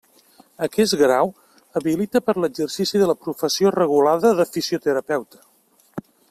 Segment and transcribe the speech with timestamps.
[0.67, 1.27] Aquest grau
[1.81, 5.45] habilita per a l'exercici de la professió regulada de fisioterapeuta.